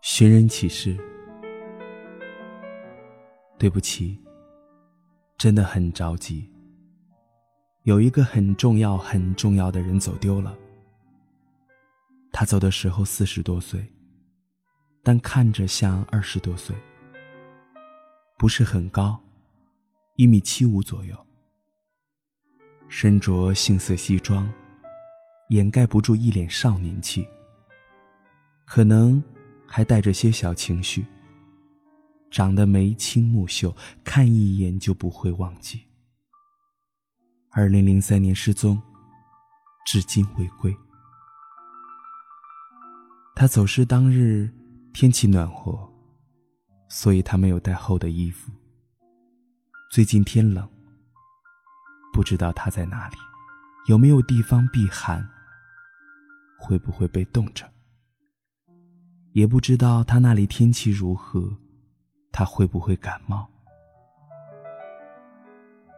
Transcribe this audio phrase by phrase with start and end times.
[0.00, 0.96] 寻人启事。
[3.58, 4.18] 对不起，
[5.36, 6.48] 真的很着急。
[7.82, 10.56] 有一个很重要、很重要的人走丢了。
[12.32, 13.84] 他走的时候四十多岁，
[15.04, 16.74] 但看着像二十多岁。
[18.36, 19.22] 不是很高，
[20.16, 21.16] 一米七五左右。
[22.88, 24.52] 身着杏色西装，
[25.50, 27.24] 掩盖不住一脸少年气。
[28.64, 29.22] 可能。
[29.66, 31.04] 还带着些小情绪。
[32.30, 35.82] 长得眉清目秀，看一眼就不会忘记。
[37.50, 38.80] 二零零三年失踪，
[39.84, 40.72] 至今未归。
[43.34, 44.48] 他走失当日
[44.94, 45.92] 天气暖和，
[46.88, 48.52] 所以他没有带厚的衣服。
[49.90, 50.70] 最近天冷，
[52.12, 53.16] 不知道他在哪里，
[53.88, 55.28] 有没有地方避寒，
[56.60, 57.68] 会不会被冻着。
[59.32, 61.58] 也不知道他那里天气如何，
[62.30, 63.48] 他会不会感冒？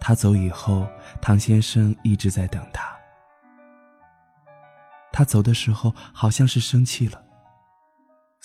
[0.00, 0.88] 他走以后，
[1.20, 2.96] 唐先生一直在等他。
[5.12, 7.22] 他走的时候好像是生气了，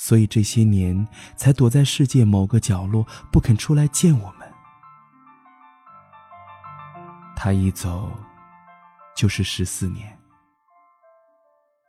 [0.05, 4.51] 所以这些年才躲在世界某个角落不肯出来见我们。
[7.37, 8.11] 他一走，
[9.15, 10.19] 就是十四年。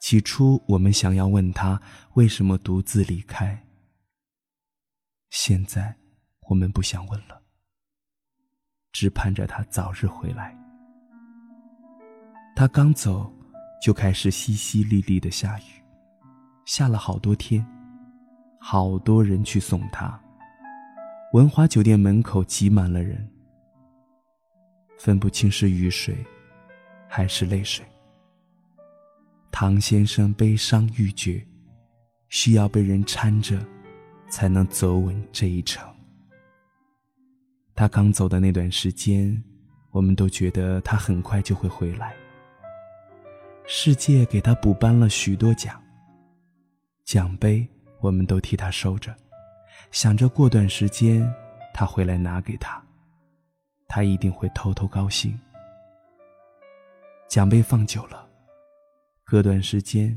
[0.01, 3.67] 起初，我们想要问他为什么独自离开。
[5.31, 5.97] 现在，
[6.49, 7.43] 我们不想问了，
[8.93, 10.57] 只盼着他早日回来。
[12.55, 13.35] 他刚走，
[13.83, 15.83] 就开始淅淅沥沥的下雨，
[16.65, 17.67] 下了好多天，
[18.67, 20.19] 好多人去送他。
[21.35, 23.31] 文华酒店门口挤满了人，
[24.97, 26.17] 分不清是雨水，
[27.07, 27.85] 还是泪水。
[29.51, 31.47] 唐先生悲伤欲绝，
[32.31, 33.63] 需要被人搀着，
[34.31, 35.87] 才能走稳这一程。
[37.75, 39.45] 他刚走的那段时间，
[39.91, 42.15] 我们都觉得他很快就会回来。
[43.67, 45.79] 世界给他补颁了许多奖，
[47.05, 47.69] 奖杯
[48.01, 49.15] 我们都替他收着，
[49.91, 51.33] 想着过段时间
[51.73, 52.83] 他回来拿给他，
[53.89, 55.39] 他一定会偷偷高兴。
[57.29, 58.29] 奖杯放久了。
[59.25, 60.17] 隔段时间，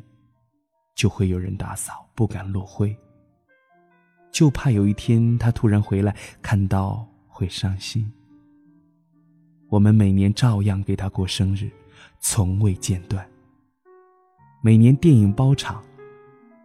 [0.94, 2.96] 就会有人打扫，不敢落灰。
[4.32, 8.12] 就怕有一天他突然回来，看到会伤心。
[9.70, 11.72] 我们每年照样给他过生日，
[12.20, 13.28] 从未间断。
[14.62, 15.82] 每年电影包场，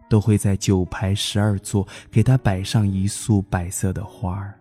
[0.09, 4.59] 都会在九排十二座给他摆上一束白色的花儿。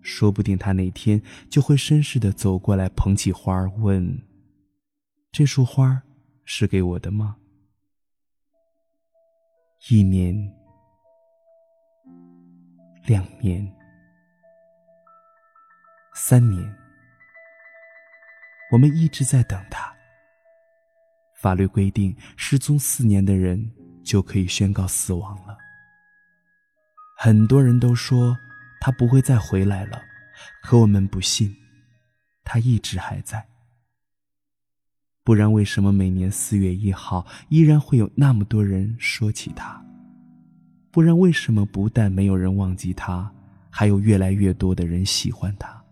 [0.00, 1.20] 说不定他那天
[1.50, 4.22] 就会绅士的走过来，捧起花儿问
[5.32, 6.02] ：“这束花。”
[6.50, 7.36] 是给我的吗？
[9.90, 10.34] 一年，
[13.04, 13.70] 两年，
[16.14, 16.74] 三年，
[18.72, 19.94] 我们一直在等他。
[21.34, 23.70] 法律规定，失踪四年的人
[24.02, 25.56] 就可以宣告死亡了。
[27.16, 28.36] 很多人都说
[28.80, 30.00] 他不会再回来了，
[30.62, 31.54] 可我们不信，
[32.44, 33.46] 他一直还在。
[35.24, 39.84] 不然，为什么每年四月一号依然会有那么多人说起他？
[40.90, 43.30] 不然，为什么不但没有人忘记他，
[43.68, 45.84] 还有越来越多的人喜欢他？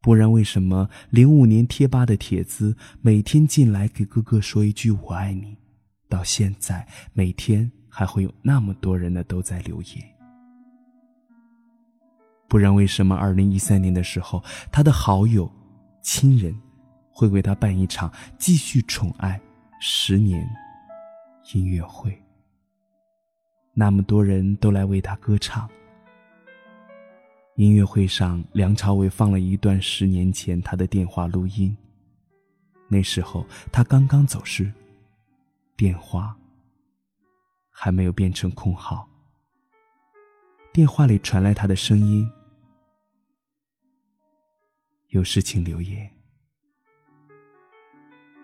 [0.00, 5.58] 不然，为什么零五年贴吧的帖子每天进来给哥哥说一句“我爱你”，
[6.10, 10.04] 到现在每天还会有那么多人呢都在留言？
[12.46, 15.50] 不然，为什么二零一三年的时候，他的好友、
[16.02, 16.54] 亲人？
[17.12, 19.38] 会为他办一场继续宠爱
[19.78, 20.48] 十年
[21.52, 22.18] 音乐会。
[23.74, 25.68] 那么多人都来为他歌唱。
[27.56, 31.76] 音乐会上，梁朝伟放了一段十年前他的电话录音。
[32.88, 34.72] 那时候他刚刚走失，
[35.80, 36.36] 电话
[37.70, 39.08] 还没有变成空号。
[40.74, 42.30] 电话里传来他的声音
[45.08, 46.14] ：“有事请留言。”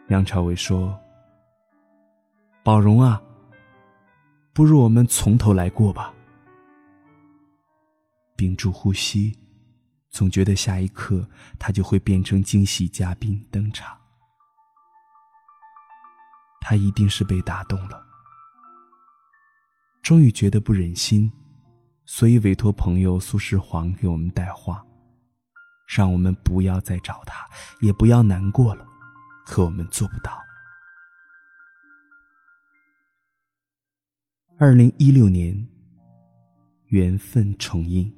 [0.09, 0.99] 梁朝伟说
[2.65, 3.23] ：“宝荣啊，
[4.55, 6.15] 不如我们从头来过吧。”
[8.37, 9.39] 屏住呼吸，
[10.09, 11.29] 总觉得下一刻
[11.59, 14.06] 他就会变成惊喜嘉宾登场。
[16.69, 18.05] 他一定是被打动了。
[20.03, 21.31] 终于觉得不忍心，
[22.05, 24.85] 所以委托朋友苏世煌给我们带话，
[25.87, 27.47] 让我们不要再找他，
[27.81, 28.85] 也不要难过了。
[29.47, 30.37] 可我们做不到。
[34.59, 35.69] 二零一六年，
[36.87, 38.13] 缘分重映。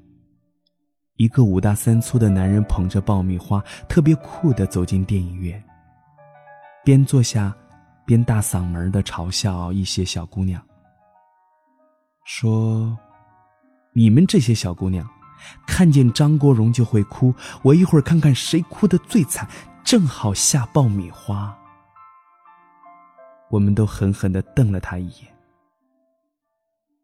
[1.17, 3.61] 一个五大三粗的男人捧着爆米花，
[3.91, 5.63] 特别酷的走进电影院，
[6.83, 7.55] 边坐下，
[8.09, 10.67] 边大嗓门的嘲笑一些小姑娘，
[12.25, 12.97] 说
[13.93, 15.07] ：“你们这些小姑娘，
[15.67, 19.47] 看见张国荣就会哭，我一会儿看看谁哭的最惨，
[19.85, 21.55] 正好下爆米花。”
[23.53, 25.29] 我们都狠狠的瞪了他一眼。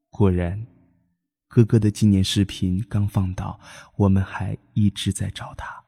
[0.09, 0.67] 果然。
[1.47, 3.61] 哥哥的纪念视频刚放到，
[3.95, 5.85] 我们还一直在找他。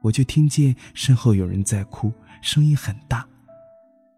[0.00, 2.10] 我就听见身后有人在哭，
[2.40, 3.28] 声音很大，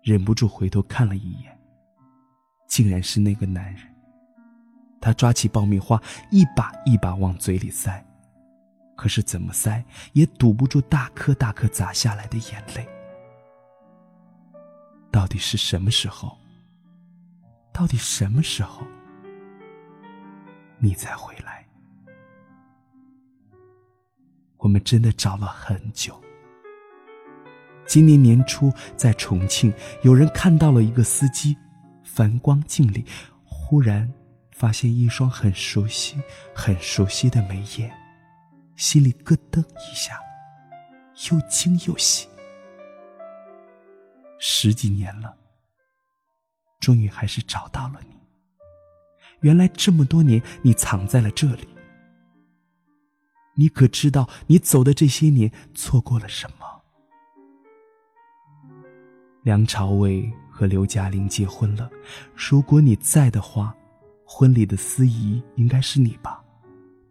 [0.03, 1.59] 忍不住回头看了一眼，
[2.67, 3.83] 竟然是那个男人。
[5.01, 6.01] 他抓起爆米花，
[6.31, 8.05] 一把一把往嘴里塞，
[8.97, 9.83] 可是怎么塞
[10.13, 12.87] 也堵不住大颗大颗砸下来的眼泪。
[15.11, 16.37] 到底是什么时候？
[17.73, 18.87] 到底什么时候？
[20.79, 21.67] 你才回来，
[24.59, 26.19] 我们真的找了很久。
[27.91, 31.57] 今年年初在重庆，有人看到了一个司机，
[32.05, 33.05] 反光镜里
[33.45, 34.09] 忽然
[34.53, 36.17] 发现一双很熟悉、
[36.55, 37.93] 很熟悉的眉眼，
[38.77, 40.21] 心里咯噔一下，
[41.33, 42.29] 又惊又喜。
[44.39, 45.37] 十几年了，
[46.79, 48.15] 终于还是找到了你。
[49.41, 51.67] 原来这么多年，你藏在了这里。
[53.57, 56.80] 你可知道，你走的这些年错过了什么？
[59.43, 61.91] 梁朝伟和刘嘉玲结婚了，
[62.37, 63.75] 如果你在的话，
[64.27, 66.45] 婚礼的司仪应该是你吧？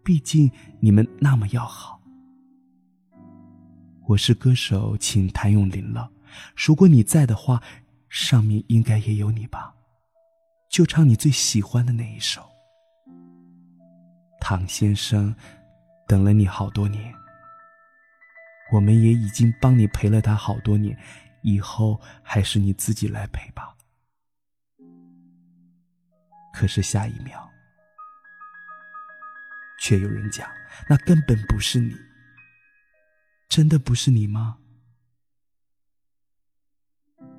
[0.03, 0.49] 毕竟
[0.79, 1.99] 你们那么要好。
[4.05, 6.11] 我是歌手，请谭咏麟了，
[6.55, 7.59] 如果你在的话，
[8.09, 9.73] 上面应该也有你吧？
[10.69, 12.43] 就唱你最喜欢的那一首。
[14.39, 15.33] 唐先生，
[16.07, 17.11] 等了你好多年，
[18.71, 20.95] 我们也已经帮你陪了他好多年，
[21.41, 23.75] 以后还是你自己来陪吧。
[26.53, 27.49] 可是下一秒，
[29.79, 30.49] 却有人讲，
[30.89, 31.95] 那根本不是你。
[33.47, 34.59] 真的不是你吗？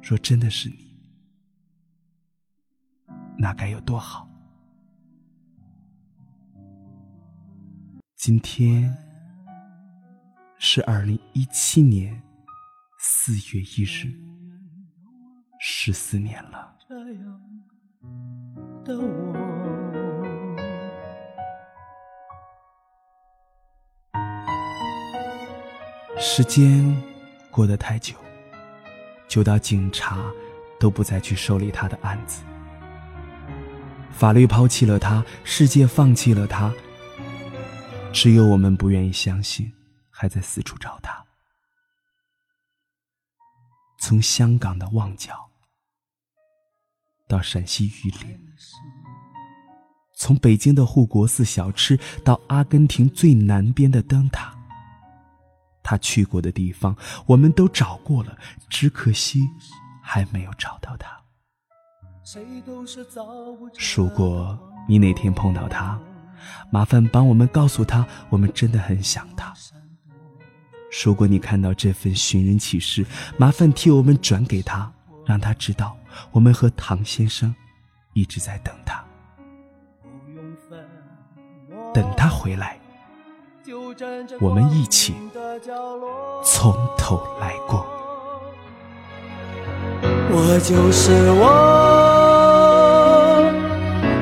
[0.02, 0.99] 若真的是你。
[3.38, 4.29] 那该有多好！
[8.17, 8.94] 今天
[10.58, 12.23] 是二零一七年
[13.02, 14.12] 四月一日，
[15.58, 16.76] 十四年了。
[26.19, 26.94] 时间
[27.50, 28.14] 过得太久，
[29.26, 30.30] 久到警察
[30.78, 32.45] 都不再去受理他的案子。
[34.11, 36.71] 法律抛弃了他，世界放弃了他，
[38.12, 39.73] 只有我们不愿意相信，
[40.11, 41.25] 还在四处找他。
[44.00, 45.50] 从香港的旺角
[47.28, 48.40] 到陕西榆林，
[50.16, 54.52] 从北京的护国寺小吃到阿根廷最南边的灯塔，
[55.83, 58.37] 他去过的地方我们都找过了，
[58.69, 59.40] 只可惜
[60.02, 61.21] 还没有找到他。
[63.97, 66.00] 如果你哪天碰到他，
[66.71, 69.54] 麻烦帮我们告诉他，我们真的很想他。
[71.04, 73.06] 如果你看到这份寻人启事，
[73.37, 74.90] 麻烦替我们转给他，
[75.25, 75.97] 让他知道
[76.32, 77.54] 我们和唐先生
[78.12, 79.04] 一直在等他，
[81.94, 82.78] 等他回来，
[84.40, 85.14] 我们一起
[86.44, 87.87] 从头来过。
[90.32, 92.00] 我就是我。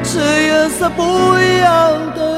[0.04, 2.37] 是颜色不一样的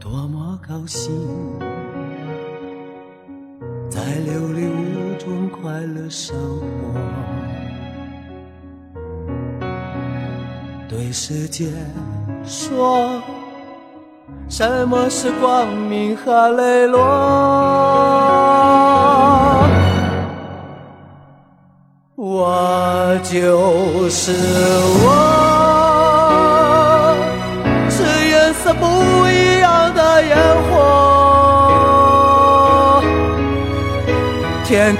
[0.00, 1.12] 多么高兴，
[3.90, 6.98] 在流离无中快乐生活，
[10.88, 11.66] 对世界
[12.46, 13.20] 说，
[14.48, 16.98] 什么是光明和磊落？
[22.16, 25.19] 我就是我。